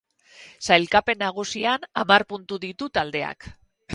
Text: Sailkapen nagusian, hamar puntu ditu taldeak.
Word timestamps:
Sailkapen 0.67 1.19
nagusian, 1.25 1.85
hamar 2.03 2.25
puntu 2.33 2.59
ditu 2.65 2.91
taldeak. 2.99 3.49